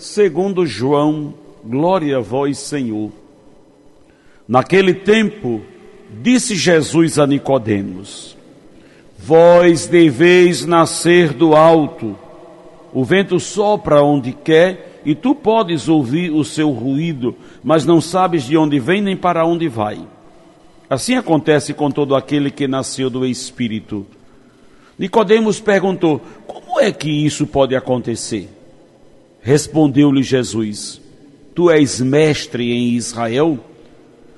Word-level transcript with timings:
segundo 0.00 0.66
João, 0.66 1.34
glória 1.64 2.16
a 2.16 2.20
vós, 2.20 2.58
Senhor. 2.58 3.10
Naquele 4.48 4.94
tempo, 4.94 5.60
disse 6.22 6.56
Jesus 6.56 7.18
a 7.18 7.26
Nicodemos: 7.26 8.36
Vós 9.18 9.86
deveis 9.86 10.64
nascer 10.64 11.32
do 11.32 11.54
alto. 11.54 12.16
O 12.92 13.04
vento 13.04 13.38
sopra 13.38 14.02
onde 14.02 14.32
quer 14.32 15.00
e 15.04 15.14
tu 15.14 15.34
podes 15.34 15.88
ouvir 15.88 16.32
o 16.32 16.44
seu 16.44 16.70
ruído, 16.70 17.36
mas 17.62 17.86
não 17.86 18.00
sabes 18.00 18.42
de 18.44 18.56
onde 18.56 18.80
vem 18.80 19.00
nem 19.00 19.16
para 19.16 19.46
onde 19.46 19.68
vai. 19.68 20.00
Assim 20.88 21.14
acontece 21.14 21.72
com 21.72 21.90
todo 21.90 22.16
aquele 22.16 22.50
que 22.50 22.66
nasceu 22.66 23.08
do 23.08 23.24
Espírito. 23.24 24.04
Nicodemos 24.98 25.60
perguntou: 25.60 26.20
Como 26.46 26.80
é 26.80 26.90
que 26.90 27.08
isso 27.08 27.46
pode 27.46 27.76
acontecer? 27.76 28.59
Respondeu-lhe 29.42 30.22
Jesus: 30.22 31.00
Tu 31.54 31.70
és 31.70 32.00
mestre 32.00 32.72
em 32.72 32.90
Israel, 32.90 33.58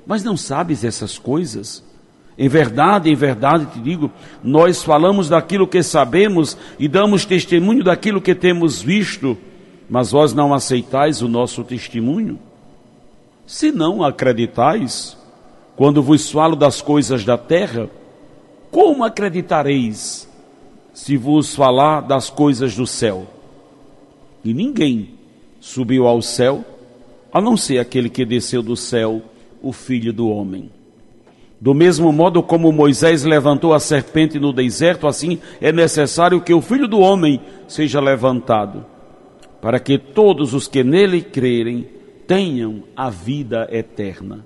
mas 0.05 0.23
não 0.23 0.37
sabes 0.37 0.83
essas 0.83 1.17
coisas? 1.17 1.83
Em 2.37 2.47
verdade, 2.47 3.09
em 3.09 3.15
verdade 3.15 3.67
te 3.67 3.79
digo, 3.79 4.11
nós 4.43 4.83
falamos 4.83 5.29
daquilo 5.29 5.67
que 5.67 5.83
sabemos 5.83 6.57
e 6.79 6.87
damos 6.87 7.25
testemunho 7.25 7.83
daquilo 7.83 8.21
que 8.21 8.33
temos 8.33 8.81
visto, 8.81 9.37
mas 9.87 10.11
vós 10.11 10.33
não 10.33 10.53
aceitais 10.53 11.21
o 11.21 11.27
nosso 11.27 11.63
testemunho? 11.63 12.39
Se 13.45 13.71
não 13.71 14.03
acreditais, 14.03 15.15
quando 15.75 16.01
vos 16.01 16.31
falo 16.31 16.55
das 16.55 16.81
coisas 16.81 17.23
da 17.23 17.37
terra, 17.37 17.89
como 18.71 19.03
acreditareis 19.03 20.27
se 20.93 21.17
vos 21.17 21.53
falar 21.53 22.01
das 22.01 22.29
coisas 22.29 22.75
do 22.75 22.87
céu? 22.87 23.27
E 24.43 24.53
ninguém 24.53 25.09
subiu 25.59 26.07
ao 26.07 26.21
céu, 26.21 26.63
a 27.31 27.41
não 27.41 27.55
ser 27.55 27.79
aquele 27.79 28.09
que 28.09 28.25
desceu 28.25 28.61
do 28.61 28.75
céu, 28.75 29.21
o 29.61 29.71
Filho 29.71 30.11
do 30.11 30.29
Homem. 30.29 30.69
Do 31.59 31.73
mesmo 31.73 32.11
modo 32.11 32.43
como 32.43 32.71
Moisés 32.71 33.23
levantou 33.23 33.73
a 33.73 33.79
serpente 33.79 34.37
no 34.37 34.51
deserto, 34.51 35.07
assim 35.07 35.39
é 35.61 35.71
necessário 35.71 36.41
que 36.41 36.53
o 36.53 36.61
Filho 36.61 36.87
do 36.87 36.99
Homem 36.99 37.39
seja 37.67 38.01
levantado, 38.01 38.85
para 39.61 39.79
que 39.79 39.97
todos 39.97 40.53
os 40.53 40.67
que 40.67 40.83
nele 40.83 41.21
crerem 41.21 41.87
tenham 42.27 42.83
a 42.95 43.09
vida 43.09 43.67
eterna 43.71 44.43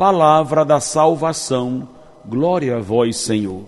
palavra 0.00 0.64
da 0.64 0.80
salvação. 0.80 1.86
Glória 2.24 2.78
a 2.78 2.80
vós, 2.80 3.18
Senhor. 3.18 3.64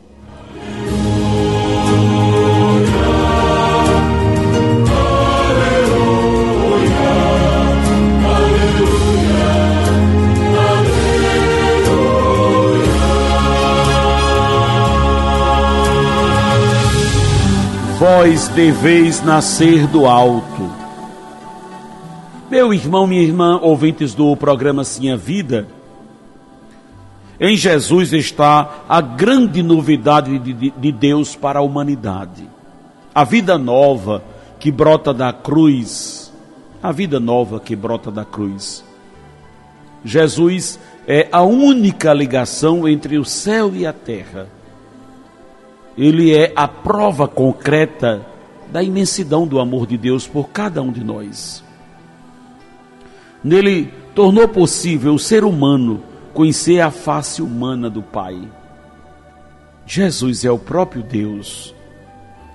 Vós 18.15 18.47
deveis 18.49 19.25
nascer 19.25 19.87
do 19.87 20.05
alto. 20.05 20.71
Meu 22.51 22.75
irmão, 22.75 23.07
minha 23.07 23.23
irmã, 23.23 23.59
ouvintes 23.59 24.13
do 24.15 24.37
programa 24.37 24.85
Sim 24.85 25.11
a 25.11 25.17
Vida, 25.17 25.67
em 27.41 27.57
Jesus 27.57 28.13
está 28.13 28.85
a 28.87 29.01
grande 29.01 29.63
novidade 29.63 30.39
de, 30.39 30.53
de 30.53 30.93
Deus 30.93 31.35
para 31.35 31.61
a 31.61 31.63
humanidade. 31.63 32.47
A 33.15 33.25
vida 33.25 33.57
nova 33.57 34.23
que 34.61 34.71
brota 34.71 35.15
da 35.15 35.33
cruz. 35.33 36.31
A 36.83 36.93
vida 36.93 37.19
nova 37.19 37.59
que 37.59 37.75
brota 37.75 38.11
da 38.11 38.27
cruz. 38.27 38.85
Jesus 40.05 40.79
é 41.09 41.29
a 41.33 41.41
única 41.41 42.13
ligação 42.13 42.87
entre 42.87 43.17
o 43.17 43.25
céu 43.25 43.75
e 43.75 43.87
a 43.87 43.93
terra. 43.93 44.49
Ele 45.97 46.35
é 46.35 46.53
a 46.57 46.67
prova 46.67 47.29
concreta 47.29 48.25
da 48.71 48.83
imensidão 48.83 49.47
do 49.47 49.61
amor 49.61 49.87
de 49.87 49.99
Deus 49.99 50.27
por 50.27 50.49
cada 50.49 50.81
um 50.83 50.91
de 50.91 51.05
nós. 51.05 51.63
Nele 53.45 53.93
tornou 54.15 54.49
possível 54.49 55.15
o 55.15 55.19
ser 55.19 55.45
humano 55.45 56.03
conhecer 56.33 56.81
a 56.81 56.91
face 56.91 57.43
humana 57.43 57.91
do 57.91 58.03
Pai. 58.03 58.41
Jesus 59.87 60.45
é 60.45 60.51
o 60.51 60.59
próprio 60.59 61.03
Deus 61.03 61.75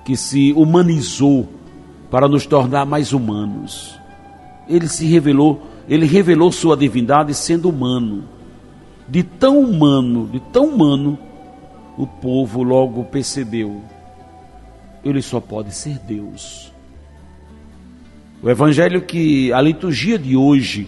que 0.04 0.16
se 0.16 0.54
humanizou 0.54 1.48
para 2.09 2.28
nos 2.28 2.46
tornar 2.46 2.86
mais 2.86 3.12
humanos. 3.12 4.00
Ele 4.68 4.88
se 4.88 5.06
revelou, 5.06 5.62
ele 5.88 6.06
revelou 6.06 6.52
sua 6.52 6.75
divindade 6.75 7.34
sendo 7.34 7.69
humano. 7.69 8.24
De 9.08 9.24
tão 9.24 9.59
humano, 9.59 10.28
de 10.31 10.40
tão 10.40 10.66
humano, 10.66 11.19
o 11.97 12.06
povo 12.06 12.63
logo 12.63 13.03
percebeu. 13.06 13.81
Ele 15.03 15.22
só 15.22 15.40
pode 15.40 15.74
ser 15.74 15.97
Deus. 16.00 16.72
O 18.41 18.50
evangelho 18.50 19.02
que 19.02 19.52
a 19.52 19.59
liturgia 19.59 20.19
de 20.19 20.38
hoje 20.38 20.88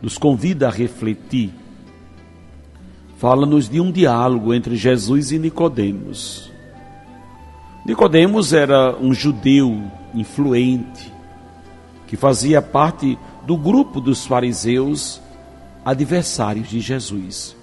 nos 0.00 0.16
convida 0.16 0.68
a 0.68 0.70
refletir 0.70 1.50
fala-nos 3.16 3.68
de 3.68 3.80
um 3.80 3.90
diálogo 3.90 4.54
entre 4.54 4.76
Jesus 4.76 5.32
e 5.32 5.38
Nicodemos. 5.40 6.52
Nicodemos 7.84 8.52
era 8.52 8.96
um 8.96 9.12
judeu 9.12 9.82
influente 10.14 11.12
que 12.06 12.16
fazia 12.16 12.62
parte 12.62 13.18
do 13.44 13.56
grupo 13.56 14.00
dos 14.00 14.24
fariseus 14.24 15.20
adversários 15.84 16.68
de 16.68 16.80
Jesus. 16.80 17.56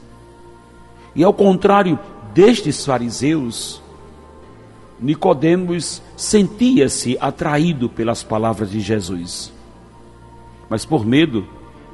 E 1.15 1.23
ao 1.23 1.33
contrário 1.33 1.97
destes 2.35 2.85
fariseus, 2.85 3.81
Nicodemos 4.99 6.01
sentia-se 6.17 7.17
atraído 7.21 7.87
pelas 7.87 8.23
palavras 8.23 8.69
de 8.69 8.81
Jesus. 8.81 9.53
Mas 10.69 10.83
por 10.83 11.05
medo, 11.05 11.47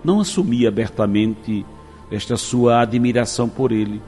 não 0.04 0.20
assumia 0.20 0.70
abertamente 0.70 1.64
esta 2.10 2.36
sua 2.38 2.82
admiração 2.82 3.48
por 3.48 3.72
ele, 3.72 4.02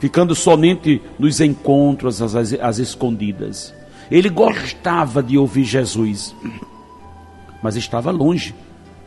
ficando 0.00 0.34
somente 0.34 1.00
nos 1.16 1.40
encontros 1.40 2.20
às, 2.20 2.34
às 2.34 2.78
escondidas. 2.78 3.72
Ele 4.10 4.28
gostava 4.28 5.22
de 5.22 5.38
ouvir 5.38 5.62
Jesus, 5.62 6.34
mas 7.62 7.76
estava 7.76 8.10
longe 8.10 8.56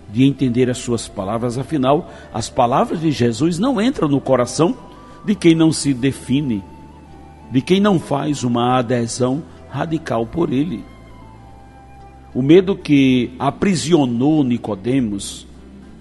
de 0.09 0.23
entender 0.23 0.69
as 0.69 0.77
suas 0.77 1.09
palavras, 1.09 1.57
afinal, 1.57 2.09
as 2.33 2.49
palavras 2.49 3.01
de 3.01 3.11
Jesus 3.11 3.59
não 3.59 3.81
entram 3.81 4.07
no 4.07 4.21
coração 4.21 4.90
de 5.25 5.35
quem 5.35 5.55
não 5.55 5.71
se 5.71 5.93
define, 5.93 6.63
de 7.51 7.61
quem 7.61 7.79
não 7.79 7.99
faz 7.99 8.43
uma 8.43 8.77
adesão 8.77 9.43
radical 9.69 10.25
por 10.25 10.51
ele. 10.51 10.83
O 12.33 12.41
medo 12.41 12.75
que 12.75 13.31
aprisionou 13.37 14.43
Nicodemos, 14.43 15.45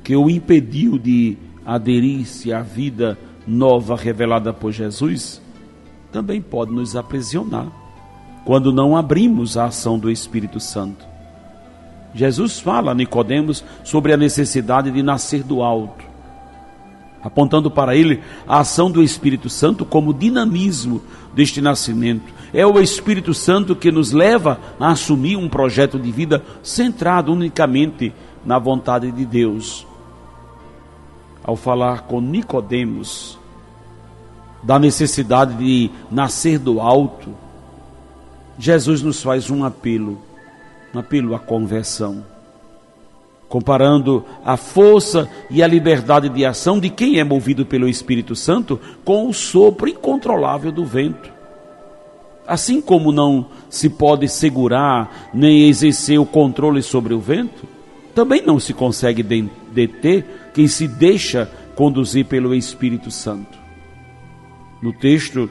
que 0.03 0.15
o 0.15 0.31
impediu 0.31 0.99
de 0.99 1.37
aderir-se 1.67 2.53
à 2.53 2.63
vida 2.63 3.19
nova 3.47 3.97
revelada 3.97 4.53
por 4.53 4.73
Jesus, 4.73 5.43
também 6.13 6.41
pode 6.41 6.73
nos 6.73 6.97
aprisionar 6.97 7.67
quando 8.45 8.73
não 8.73 8.97
abrimos 8.97 9.57
a 9.57 9.67
ação 9.67 9.99
do 9.99 10.11
Espírito 10.11 10.59
Santo. 10.59 11.05
Jesus 12.15 12.59
fala 12.59 12.93
a 12.93 12.95
Nicodemos 12.95 13.65
sobre 13.85 14.13
a 14.13 14.17
necessidade 14.17 14.91
de 14.91 15.03
nascer 15.03 15.43
do 15.43 15.63
alto, 15.63 16.05
apontando 17.23 17.71
para 17.71 17.95
ele 17.95 18.21
a 18.47 18.61
ação 18.61 18.91
do 18.91 19.03
Espírito 19.03 19.49
Santo 19.49 19.85
como 19.85 20.15
dinamismo 20.15 21.03
deste 21.35 21.61
nascimento. 21.61 22.33
É 22.53 22.67
o 22.67 22.81
Espírito 22.81 23.33
Santo 23.33 23.77
que 23.77 23.93
nos 23.93 24.13
leva 24.13 24.59
a 24.79 24.91
assumir 24.91 25.37
um 25.37 25.49
projeto 25.49 25.99
de 25.99 26.11
vida 26.11 26.43
centrado 26.63 27.33
unicamente 27.33 28.13
na 28.45 28.59
vontade 28.59 29.11
de 29.13 29.25
Deus 29.25 29.87
ao 31.43 31.57
falar 31.57 32.03
com 32.03 32.21
Nicodemos 32.21 33.39
da 34.63 34.79
necessidade 34.79 35.55
de 35.55 35.91
nascer 36.11 36.59
do 36.59 36.81
alto, 36.81 37.35
Jesus 38.59 39.03
nos 39.03 39.23
faz 39.23 39.51
um 39.51 39.65
apelo, 39.65 40.19
um 40.95 40.99
apelo 40.99 41.35
à 41.35 41.39
conversão. 41.39 42.25
Comparando 43.51 44.25
a 44.45 44.57
força 44.57 45.29
e 45.51 45.61
a 45.61 45.67
liberdade 45.67 46.29
de 46.29 46.47
ação 46.47 46.79
de 46.79 46.89
quem 46.89 47.19
é 47.19 47.25
movido 47.25 47.67
pelo 47.67 47.89
Espírito 47.89 48.37
Santo 48.37 48.81
com 49.05 49.29
o 49.29 49.35
sopro 49.35 49.89
incontrolável 49.89 50.71
do 50.71 50.85
vento. 50.85 51.29
Assim 52.47 52.81
como 52.81 53.11
não 53.11 53.47
se 53.69 53.91
pode 53.91 54.29
segurar 54.29 55.31
nem 55.35 55.69
exercer 55.69 56.19
o 56.19 56.25
controle 56.25 56.81
sobre 56.81 57.13
o 57.13 57.19
vento, 57.19 57.67
também 58.15 58.41
não 58.41 58.61
se 58.61 58.73
consegue 58.73 59.23
deter 59.73 60.53
quem 60.55 60.69
se 60.69 60.87
deixa 60.87 61.51
conduzir 61.75 62.27
pelo 62.27 62.55
Espírito 62.55 63.11
Santo. 63.11 63.59
No 64.81 64.93
texto, 64.93 65.51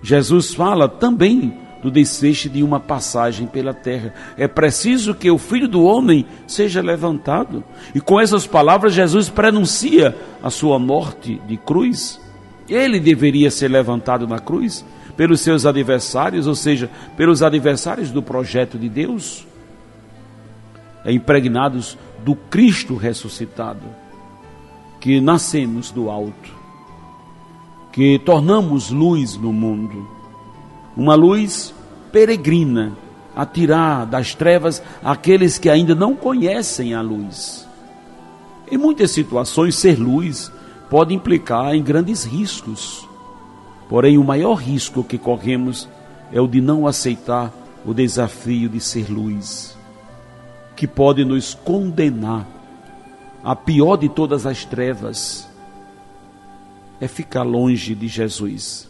Jesus 0.00 0.54
fala 0.54 0.88
também 0.88 1.58
do 1.82 1.90
desfecho 1.90 2.48
de 2.48 2.62
uma 2.62 2.78
passagem 2.78 3.46
pela 3.46 3.74
terra. 3.74 4.14
É 4.36 4.46
preciso 4.46 5.14
que 5.14 5.30
o 5.30 5.36
filho 5.36 5.66
do 5.66 5.82
homem 5.82 6.24
seja 6.46 6.80
levantado. 6.80 7.64
E 7.92 8.00
com 8.00 8.20
essas 8.20 8.46
palavras, 8.46 8.94
Jesus 8.94 9.28
prenuncia 9.28 10.16
a 10.42 10.48
sua 10.48 10.78
morte 10.78 11.40
de 11.46 11.56
cruz. 11.56 12.20
Ele 12.68 13.00
deveria 13.00 13.50
ser 13.50 13.68
levantado 13.68 14.28
na 14.28 14.38
cruz 14.38 14.84
pelos 15.16 15.40
seus 15.40 15.66
adversários, 15.66 16.46
ou 16.46 16.54
seja, 16.54 16.88
pelos 17.16 17.42
adversários 17.42 18.10
do 18.10 18.22
projeto 18.22 18.78
de 18.78 18.88
Deus, 18.88 19.46
é 21.04 21.12
impregnados 21.12 21.98
do 22.24 22.34
Cristo 22.34 22.96
ressuscitado, 22.96 23.82
que 25.00 25.20
nascemos 25.20 25.90
do 25.90 26.08
alto, 26.08 26.54
que 27.92 28.18
tornamos 28.20 28.90
luz 28.90 29.36
no 29.36 29.52
mundo, 29.52 30.21
uma 30.96 31.14
luz 31.14 31.74
peregrina, 32.10 32.92
a 33.34 33.46
tirar 33.46 34.04
das 34.04 34.34
trevas 34.34 34.82
aqueles 35.02 35.58
que 35.58 35.70
ainda 35.70 35.94
não 35.94 36.14
conhecem 36.14 36.94
a 36.94 37.00
luz. 37.00 37.66
Em 38.70 38.76
muitas 38.76 39.10
situações, 39.10 39.74
ser 39.74 39.98
luz 39.98 40.52
pode 40.90 41.14
implicar 41.14 41.74
em 41.74 41.82
grandes 41.82 42.24
riscos 42.24 43.08
Porém, 43.92 44.16
o 44.16 44.24
maior 44.24 44.54
risco 44.54 45.04
que 45.04 45.18
corremos 45.18 45.86
é 46.32 46.40
o 46.40 46.48
de 46.48 46.62
não 46.62 46.86
aceitar 46.86 47.52
o 47.84 47.92
desafio 47.92 48.66
de 48.66 48.80
ser 48.80 49.10
luz, 49.10 49.76
que 50.74 50.86
pode 50.86 51.26
nos 51.26 51.52
condenar 51.52 52.46
a 53.44 53.54
pior 53.54 53.98
de 53.98 54.08
todas 54.08 54.46
as 54.46 54.64
trevas 54.64 55.46
é 56.98 57.06
ficar 57.06 57.42
longe 57.42 57.94
de 57.94 58.08
Jesus. 58.08 58.88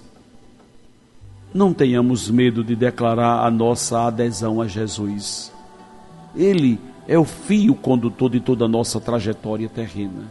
Não 1.54 1.74
tenhamos 1.74 2.30
medo 2.30 2.64
de 2.64 2.74
declarar 2.74 3.46
a 3.46 3.50
nossa 3.50 4.06
adesão 4.06 4.60
a 4.60 4.66
Jesus. 4.66 5.52
Ele 6.34 6.80
é 7.06 7.18
o 7.18 7.24
fio 7.24 7.74
condutor 7.74 8.30
de 8.30 8.40
toda 8.40 8.64
a 8.64 8.68
nossa 8.68 9.00
trajetória 9.00 9.68
terrena. 9.68 10.22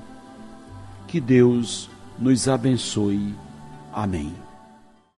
Que 1.08 1.20
Deus 1.20 1.90
nos 2.18 2.48
abençoe. 2.48 3.36
Amém. 3.94 4.34